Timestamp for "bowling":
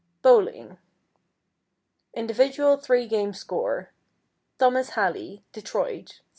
0.23-0.79